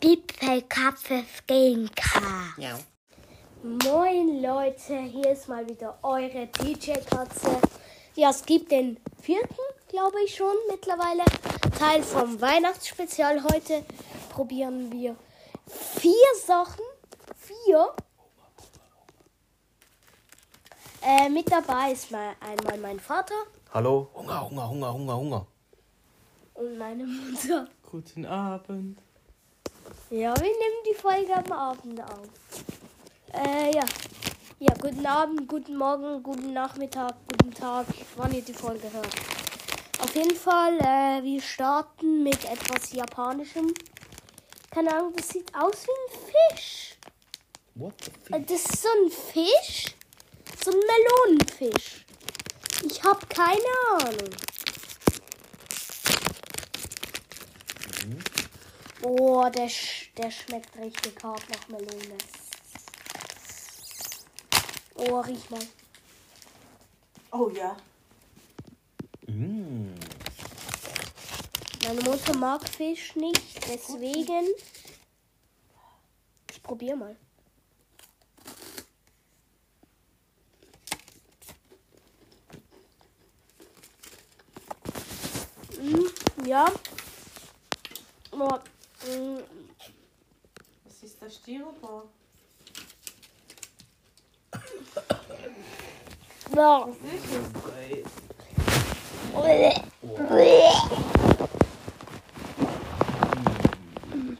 [0.00, 2.20] Gipfelkapfe gegen K.
[2.56, 2.78] Ja.
[3.62, 7.60] Moin Leute, hier ist mal wieder eure DJ-Katze.
[8.14, 9.58] Ja, es gibt den vierten,
[9.88, 11.24] glaube ich schon mittlerweile,
[11.78, 13.42] Teil vom Weihnachtsspezial.
[13.44, 13.84] Heute
[14.30, 15.16] probieren wir
[15.66, 16.14] vier
[16.46, 16.84] Sachen.
[17.36, 17.94] Vier.
[21.02, 23.34] Äh, mit dabei ist mal einmal mein Vater
[23.72, 24.10] Hallo?
[24.14, 25.46] Hunger, Hunger, Hunger, Hunger, Hunger.
[26.54, 27.68] und meine Mutter.
[27.90, 28.98] Guten Abend.
[30.10, 32.28] Ja, wir nehmen die Folge am Abend auf.
[33.32, 33.84] Äh, ja.
[34.58, 37.86] Ja, guten Abend, guten Morgen, guten Nachmittag, guten Tag,
[38.16, 39.14] wann ihr die Folge hört.
[40.02, 43.72] Auf jeden Fall, äh, wir starten mit etwas Japanischem.
[44.70, 46.96] Keine Ahnung, das sieht aus wie ein Fisch.
[47.74, 48.46] What the Äh, fuck?
[48.48, 49.94] Das ist so ein Fisch.
[50.62, 50.78] So ein
[51.26, 52.04] Melonenfisch.
[52.84, 54.30] Ich habe keine Ahnung.
[59.02, 62.18] Oh, der, sch der schmeckt richtig hart nach Melone.
[64.94, 65.66] Oh, riech mal.
[67.32, 67.76] Oh ja.
[69.26, 69.94] Mm.
[71.84, 74.46] Meine Mutter mag Fisch nicht, deswegen.
[76.50, 77.16] Ich probier mal.
[85.80, 86.70] Mm, ja.
[88.32, 88.58] Oh,
[90.84, 92.04] Was ist das Styropor?
[96.54, 96.86] ja.
[96.86, 97.50] Was ist es?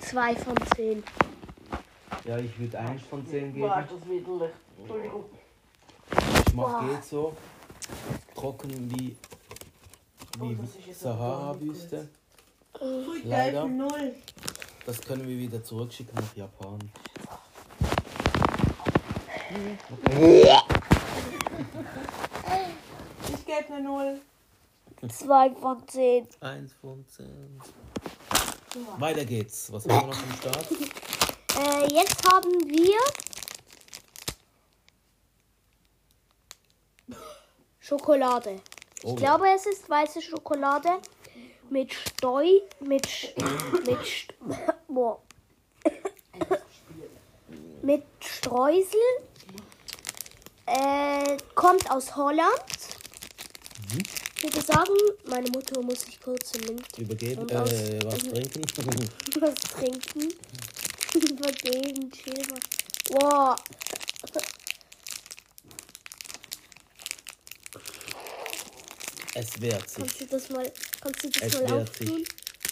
[0.00, 1.02] Zwei von zehn.
[2.24, 3.68] Ja, ich würde eins von zehn geben.
[3.68, 4.50] Boah, ist das widerlich.
[4.78, 5.24] Entschuldigung.
[6.10, 6.84] Geschmack Boah.
[6.88, 7.36] geht so.
[8.34, 9.16] Trocken wie,
[10.40, 12.08] Oh, wie das aber Sahara-Wüste.
[13.24, 13.68] Leider.
[14.84, 16.78] Das können wir wieder zurückschicken nach Japan.
[23.28, 24.20] Ich gebe eine Null.
[25.08, 26.26] Zwei von zehn.
[26.40, 27.60] Eins von zehn.
[28.98, 29.72] Weiter geht's.
[29.72, 30.68] Was haben wir noch am Start?
[31.58, 32.98] Äh, jetzt haben wir
[37.80, 38.60] Schokolade.
[38.98, 39.14] Ich Oh.
[39.14, 40.98] glaube, es ist weiße Schokolade
[41.70, 42.46] mit Steu,
[42.80, 43.32] mit, Sch-
[43.86, 44.34] mit, St-
[44.88, 45.20] boah.
[47.82, 49.00] mit Streusel.
[50.66, 52.50] Äh, kommt aus Holland.
[54.38, 54.92] Ich würde sagen,
[55.26, 56.52] meine Mutter muss sich kurz
[56.98, 57.42] Übergeben.
[57.42, 58.62] Und aus- Äh, was trinken?
[59.40, 60.34] was trinken.
[61.14, 62.60] Übergeben, chill mal.
[63.10, 63.56] Wow.
[69.36, 69.98] Es wehrt sich.
[69.98, 72.24] Kannst du das mal, kannst du das Es mal auftun?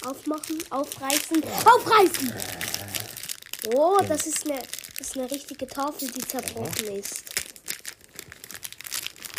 [0.07, 2.33] Aufmachen, aufreißen, aufreißen!
[3.75, 4.61] Oh, das ist eine,
[4.99, 7.25] das ist eine richtige Tafel, die zerbrochen ist.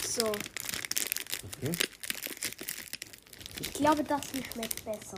[0.07, 0.25] So,
[1.61, 1.71] Mhm.
[3.59, 5.17] ich glaube, das hier schmeckt besser.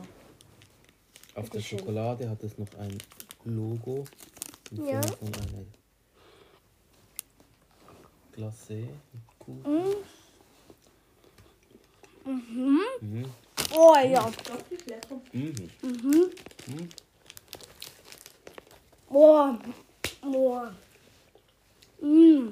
[1.35, 1.79] Auf der Bitteschön.
[1.79, 2.97] Schokolade hat es noch ein
[3.45, 4.05] Logo
[4.71, 5.01] Ja.
[5.03, 5.65] von einer
[8.35, 8.87] Glacé.
[9.39, 9.95] Kuchen.
[12.27, 13.25] Mhm.
[13.73, 14.29] Oh ja.
[14.43, 15.21] Das ist lecker.
[15.31, 15.71] Mhm.
[19.09, 19.57] Boah.
[20.21, 20.73] Boah.
[22.01, 22.51] Mm.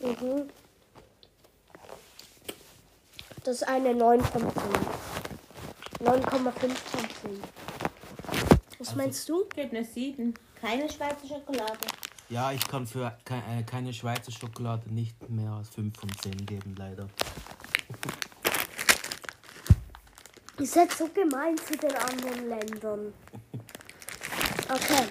[0.00, 0.50] Mhm.
[3.42, 4.52] Das ist eine 9 von 10.
[6.04, 7.42] 9,5 von 10.
[8.78, 9.44] Was meinst du?
[9.56, 10.34] Ich eine Sieben.
[10.60, 11.78] Keine Schweizer Schokolade.
[12.28, 16.74] Ja, ich kann für äh, keine Schweizer Schokolade nicht mehr als 5 von 10 geben,
[16.76, 17.08] leider.
[20.58, 23.14] Ihr seid so gemein zu den anderen Ländern.
[24.68, 25.06] Okay.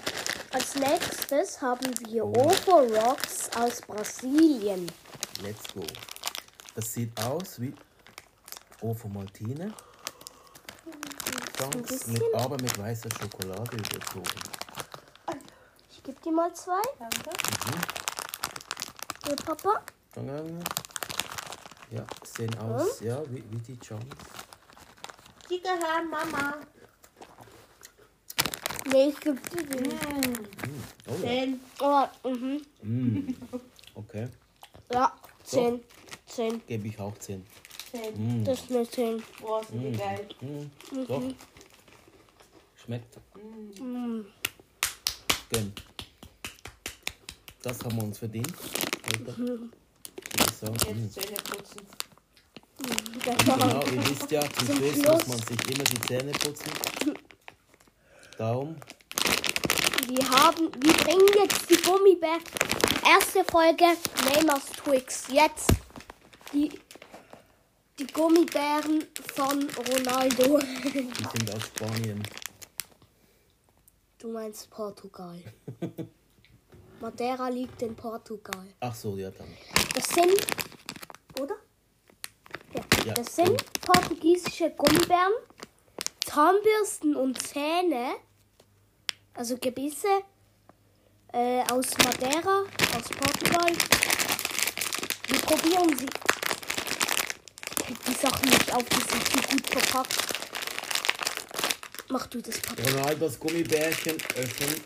[0.51, 4.91] Als nächstes haben wir Ovo Rocks aus Brasilien.
[5.43, 5.83] Let's go.
[6.73, 7.73] Das sieht aus wie
[8.81, 9.73] Ovo Maltine.
[11.87, 12.13] Bisschen.
[12.13, 14.39] mit, aber mit weißer Schokolade überzogen.
[15.89, 16.81] Ich gebe dir mal zwei.
[16.99, 17.29] Danke.
[19.29, 19.81] Ihr Papa.
[20.13, 20.59] Danke.
[21.91, 24.05] Ja, sehen aus, ja, wie, wie die Chunks.
[25.49, 26.57] Die gehören Mama.
[28.91, 30.47] Nee, ich gebe dir den.
[31.07, 31.21] Oh ja.
[31.21, 31.59] Zehn.
[31.79, 32.61] Oh, mhm.
[32.81, 33.35] Mm.
[33.95, 34.27] Okay,
[34.91, 35.13] Ja,
[35.43, 35.81] 10.
[36.27, 36.61] 10.
[36.67, 37.45] gebe ich auch 10.
[37.91, 38.41] Zehn.
[38.41, 38.43] Mm.
[38.43, 39.23] Das ist eine 10.
[39.41, 40.27] Boah, sind die geil.
[40.41, 41.05] Mm.
[41.07, 41.21] Doch.
[42.75, 43.17] Schmeckt.
[43.81, 44.21] Mm.
[45.49, 45.73] Gönn.
[47.63, 48.53] Das haben wir uns verdient.
[49.05, 49.37] Heute.
[49.37, 49.69] Würde
[50.37, 50.73] ich sagen.
[50.73, 51.03] Mm.
[51.03, 51.81] Jetzt Zähne putzen.
[52.85, 55.27] Genau, ihr wisst ja, zum Zum Schluss Schluss.
[55.27, 56.71] muss man sich immer die Zähne putzen.
[58.37, 58.75] Darum
[60.07, 62.37] wir haben, wir bringen jetzt die Gummibär.
[63.03, 63.85] Erste Folge,
[64.23, 65.23] Neymars Twix.
[65.31, 65.71] Jetzt
[66.53, 66.71] die,
[67.97, 69.03] die Gummibären
[69.33, 70.59] von Ronaldo.
[70.59, 72.21] Die sind aus Spanien.
[74.19, 75.39] Du meinst Portugal.
[77.01, 78.67] Madeira liegt in Portugal.
[78.79, 79.47] Ach so, ja dann.
[79.93, 80.47] Das sind,
[81.39, 81.55] oder?
[83.05, 85.33] Ja, das sind portugiesische Gummibären,
[86.25, 88.15] Zahnbürsten und Zähne,
[89.35, 90.07] also Gebisse
[91.31, 92.63] äh, aus Madeira,
[92.97, 93.71] aus Portugal.
[95.27, 96.07] Wir probieren sie.
[97.69, 100.25] Ich krieg die Sachen nicht auf, die sind zu gut verpackt.
[102.09, 102.91] Mach du das Papier.
[102.91, 104.81] Ronaldos Gummibärchen öffnen.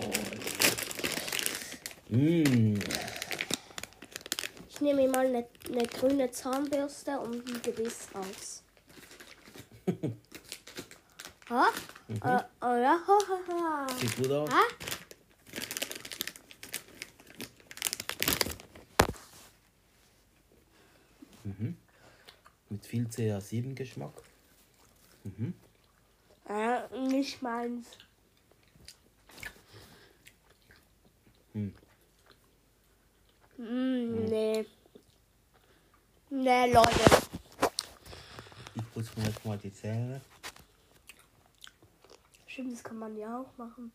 [0.00, 0.12] Oh.
[2.10, 3.05] Mmh.
[4.76, 8.62] Ich nehme mir mal eine, eine grüne Zahnbürste und ein Gebiss raus.
[11.48, 11.68] ha?
[12.08, 13.86] Äh, oh ja, ha, ha, ha.
[13.98, 14.50] Sieht gut aus.
[14.50, 14.62] Ha?
[22.68, 24.12] Mit viel CA7-Geschmack.
[26.46, 27.86] Äh, nicht meins.
[31.54, 31.72] Hm.
[33.58, 34.66] Mm, nee.
[36.46, 37.00] Nee, Leute.
[38.76, 40.20] Ich putze mir jetzt mal die Zähne.
[42.46, 43.90] Stimmt, das kann man ja auch machen.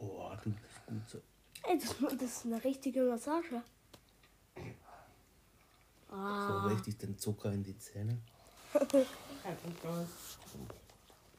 [0.00, 1.20] Oh, du bist gut so.
[1.68, 3.62] Ey, das, das ist eine richtige Massage.
[6.10, 8.18] So Ah, richtig den Zucker in die Zähne.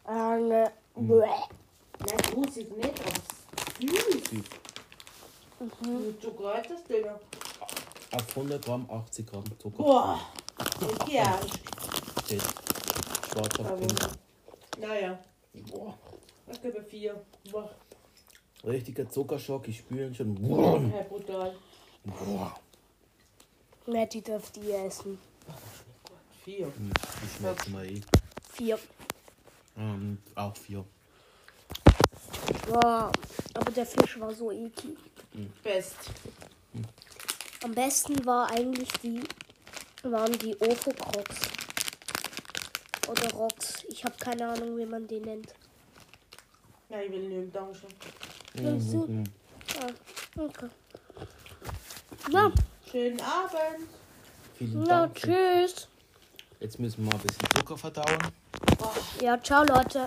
[0.07, 0.71] Äh, ne.
[0.95, 1.25] Bäh.
[1.25, 3.79] Nein, du siehst nicht aus.
[3.81, 4.29] Süß.
[4.29, 4.43] Süß.
[5.81, 7.03] Mit Schokolade das Ding.
[8.15, 9.83] Auf 100 Gramm 80 Gramm Zucker.
[9.83, 10.19] Boah.
[11.09, 11.37] Ja.
[12.23, 12.41] Steht
[13.29, 13.87] schwarz auf grün.
[14.79, 15.19] Naja.
[15.69, 15.97] Boah.
[16.49, 17.21] Ich gebe vier.
[17.51, 17.69] Boah.
[18.63, 20.33] Richtiger Zuckerschock, ich spüre ihn schon.
[20.35, 20.79] Boah.
[20.79, 21.55] Hey, brutal.
[22.05, 22.55] Boah.
[23.87, 25.19] Ne, die dürft ihr essen.
[26.43, 26.67] Vier.
[26.67, 26.91] Hm,
[27.23, 28.01] Ich schmecke mal eh.
[28.53, 28.79] Vier.
[29.77, 30.85] Ähm, auch vier.
[32.69, 33.11] Wow.
[33.53, 34.97] Aber der Fisch war so eklig.
[35.61, 35.97] Best.
[37.65, 39.23] Am besten war eigentlich die,
[40.03, 41.39] waren die Ofo-Crocs.
[43.07, 43.83] Oder Rocks.
[43.87, 45.51] Ich habe keine Ahnung, wie man die nennt.
[46.89, 47.89] Ja, ich will nicht, danke schön.
[48.53, 49.07] Willst du?
[49.07, 49.23] Mhm.
[49.81, 50.69] Ah, okay.
[52.31, 52.51] Na,
[52.91, 53.89] Schönen Abend.
[54.59, 55.15] Vielen na, Dank.
[55.15, 55.87] tschüss.
[56.59, 58.19] Jetzt müssen wir ein bisschen Zucker verdauen.
[59.21, 60.03] Ja, ciao, Leute.